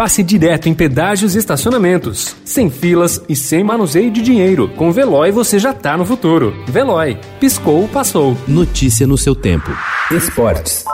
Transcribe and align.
passe 0.00 0.22
direto 0.22 0.66
em 0.66 0.72
pedágios 0.72 1.34
e 1.34 1.38
estacionamentos. 1.38 2.34
Sem 2.42 2.70
filas 2.70 3.20
e 3.28 3.36
sem 3.36 3.62
manuseio 3.62 4.10
de 4.10 4.22
dinheiro. 4.22 4.66
Com 4.74 4.90
Veloy 4.90 5.30
você 5.30 5.58
já 5.58 5.74
tá 5.74 5.94
no 5.94 6.06
futuro. 6.06 6.54
Veloy. 6.66 7.18
Piscou, 7.38 7.86
passou. 7.86 8.34
Notícia 8.48 9.06
no 9.06 9.18
seu 9.18 9.34
tempo. 9.34 9.70
Esportes. 10.10 10.84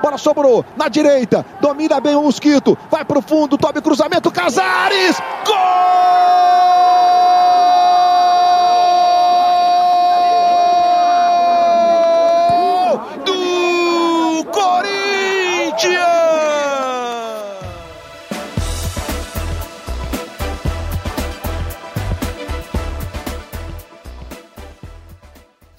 Bola 0.00 0.16
sobrou 0.16 0.64
na 0.74 0.88
direita, 0.88 1.44
domina 1.60 2.00
bem 2.00 2.14
o 2.14 2.22
Mosquito, 2.22 2.78
vai 2.90 3.04
pro 3.04 3.20
fundo, 3.20 3.58
tome 3.58 3.80
cruzamento, 3.80 4.30
Casares! 4.30 5.20
Gol! 5.44 7.05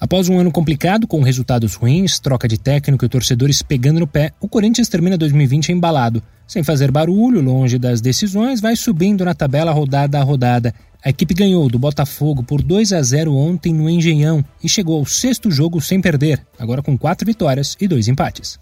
Após 0.08 0.26
um 0.26 0.38
ano 0.38 0.50
complicado, 0.50 1.06
com 1.06 1.20
resultados 1.20 1.74
ruins, 1.74 2.18
troca 2.18 2.48
de 2.48 2.56
técnico 2.56 3.04
e 3.04 3.08
torcedores 3.10 3.60
pegando 3.60 4.00
no 4.00 4.06
pé, 4.06 4.32
o 4.40 4.48
Corinthians 4.48 4.88
termina 4.88 5.18
2020 5.18 5.70
embalado. 5.70 6.22
Sem 6.46 6.64
fazer 6.64 6.90
barulho, 6.90 7.42
longe 7.42 7.78
das 7.78 8.00
decisões, 8.00 8.58
vai 8.58 8.74
subindo 8.74 9.22
na 9.22 9.34
tabela 9.34 9.70
rodada 9.70 10.18
a 10.18 10.22
rodada. 10.22 10.74
A 11.04 11.10
equipe 11.10 11.34
ganhou 11.34 11.68
do 11.68 11.78
Botafogo 11.78 12.42
por 12.42 12.62
2 12.62 12.94
a 12.94 13.02
0 13.02 13.36
ontem 13.36 13.74
no 13.74 13.86
Engenhão 13.86 14.42
e 14.64 14.66
chegou 14.66 14.98
ao 14.98 15.04
sexto 15.04 15.50
jogo 15.50 15.78
sem 15.78 16.00
perder, 16.00 16.42
agora 16.58 16.82
com 16.82 16.96
quatro 16.96 17.26
vitórias 17.26 17.76
e 17.78 17.86
dois 17.86 18.08
empates. 18.08 18.58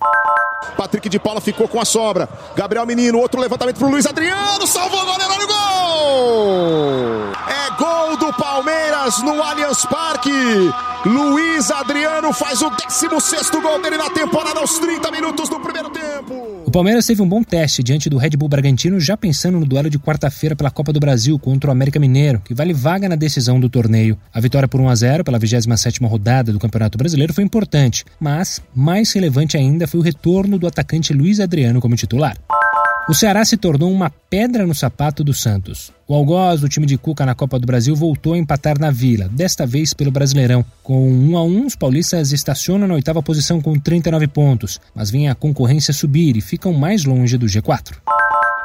Patrick 0.77 1.09
de 1.09 1.21
Paula 1.21 1.41
ficou 1.41 1.69
com 1.69 1.81
a 1.81 1.85
sobra. 1.85 2.29
Gabriel 2.57 2.85
Menino, 2.85 3.19
outro 3.19 3.41
levantamento 3.41 3.79
pro 3.79 3.89
Luiz 3.89 4.05
Adriano, 4.05 4.67
salvou 4.67 5.06
No 9.07 9.41
Allianz 9.41 9.87
Parque. 9.87 10.33
Luiz 11.05 11.71
Adriano 11.71 12.33
faz 12.33 12.61
o 12.61 12.71
16 12.71 13.51
gol 13.63 13.81
dele 13.81 13.97
na 13.97 14.11
temporada 14.11 14.59
aos 14.59 14.81
30 14.81 15.13
minutos 15.13 15.49
do 15.49 15.61
primeiro 15.61 15.91
tempo. 15.91 16.65
O 16.67 16.71
Palmeiras 16.73 17.07
teve 17.07 17.23
um 17.23 17.29
bom 17.29 17.41
teste 17.41 17.85
diante 17.85 18.11
do 18.11 18.19
Red 18.19 18.31
Bull 18.31 18.49
Bragantino, 18.49 18.99
já 18.99 19.17
pensando 19.17 19.61
no 19.61 19.65
duelo 19.65 19.89
de 19.89 19.97
quarta-feira 19.97 20.57
pela 20.57 20.73
Copa 20.73 20.93
do 20.93 20.99
Brasil 20.99 21.39
contra 21.39 21.71
o 21.71 21.73
América 21.73 22.01
Mineiro, 22.01 22.41
que 22.45 22.53
vale 22.53 22.73
vaga 22.73 23.09
na 23.09 23.15
decisão 23.15 23.61
do 23.61 23.69
torneio. 23.69 24.19
A 24.35 24.41
vitória 24.41 24.67
por 24.67 24.81
1 24.81 24.89
a 24.89 24.95
0 24.97 25.23
pela 25.23 25.39
27ª 25.39 26.05
rodada 26.09 26.53
do 26.53 26.59
Campeonato 26.59 26.99
Brasileiro 26.99 27.33
foi 27.33 27.45
importante, 27.45 28.05
mas 28.19 28.61
mais 28.75 29.13
relevante 29.13 29.57
ainda 29.57 29.87
foi 29.87 30.01
o 30.01 30.03
retorno 30.03 30.59
do 30.59 30.67
atacante 30.67 31.13
Luiz 31.13 31.39
Adriano 31.39 31.81
como 31.81 31.95
titular. 31.95 32.37
O 33.09 33.15
Ceará 33.15 33.45
se 33.45 33.57
tornou 33.57 33.93
uma 33.93 34.11
pedra 34.11 34.67
no 34.67 34.75
sapato 34.75 35.23
do 35.23 35.33
Santos. 35.33 35.93
O 36.09 36.15
algoz 36.15 36.61
do 36.61 36.69
time 36.69 36.87
de 36.87 36.99
Cuca 36.99 37.25
na 37.25 37.37
Copa 37.37 37.57
do 37.57 37.65
Brasil 37.65 37.95
voltou 37.95 38.33
a 38.33 38.39
empatar 38.39 38.81
na 38.81 38.91
Vila, 38.91 39.29
desta 39.29 39.65
vez 39.65 39.95
pelo 39.95 40.11
Brasileirão. 40.11 40.65
Com 40.83 41.09
1 41.09 41.37
a 41.37 41.45
1, 41.45 41.67
os 41.67 41.77
paulistas 41.77 42.33
estacionam 42.33 42.89
na 42.89 42.95
oitava 42.95 43.23
posição 43.23 43.61
com 43.61 43.79
39 43.79 44.27
pontos, 44.27 44.81
mas 44.93 45.09
vem 45.09 45.29
a 45.29 45.37
concorrência 45.37 45.95
subir 45.95 46.37
e 46.37 46.41
ficam 46.41 46.73
mais 46.73 47.05
longe 47.05 47.39
do 47.39 47.47
G4. 47.47 47.95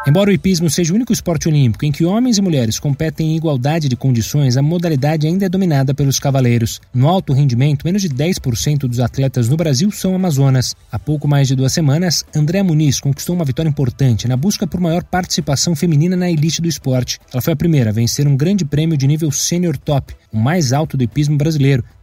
Embora 0.07 0.31
o 0.31 0.33
hipismo 0.33 0.67
seja 0.67 0.91
o 0.91 0.95
único 0.95 1.13
esporte 1.13 1.47
olímpico 1.47 1.85
em 1.85 1.91
que 1.91 2.03
homens 2.03 2.39
e 2.39 2.41
mulheres 2.41 2.79
competem 2.79 3.31
em 3.31 3.35
igualdade 3.35 3.87
de 3.87 3.95
condições, 3.95 4.57
a 4.57 4.61
modalidade 4.61 5.27
ainda 5.27 5.45
é 5.45 5.49
dominada 5.49 5.93
pelos 5.93 6.17
cavaleiros. 6.17 6.81
No 6.91 7.07
alto 7.07 7.33
rendimento, 7.33 7.85
menos 7.85 8.01
de 8.01 8.09
10% 8.09 8.87
dos 8.87 8.99
atletas 8.99 9.47
no 9.47 9.55
Brasil 9.55 9.91
são 9.91 10.15
amazonas. 10.15 10.75
Há 10.91 10.97
pouco 10.97 11.27
mais 11.27 11.47
de 11.47 11.55
duas 11.55 11.71
semanas, 11.71 12.25
André 12.35 12.63
Muniz 12.63 12.99
conquistou 12.99 13.35
uma 13.35 13.45
vitória 13.45 13.69
importante 13.69 14.27
na 14.27 14.35
busca 14.35 14.65
por 14.65 14.79
maior 14.79 15.03
participação 15.03 15.75
feminina 15.75 16.15
na 16.15 16.31
elite 16.31 16.63
do 16.63 16.67
esporte. 16.67 17.19
Ela 17.31 17.41
foi 17.41 17.53
a 17.53 17.55
primeira 17.57 17.91
a 17.91 17.93
vencer 17.93 18.27
um 18.27 18.35
grande 18.35 18.65
prêmio 18.65 18.97
de 18.97 19.05
nível 19.05 19.31
sênior 19.31 19.77
top, 19.77 20.15
o 20.33 20.37
mais 20.37 20.73
alto 20.73 20.97
do 20.97 21.03
hipismo 21.03 21.37
brasileiro, 21.37 21.85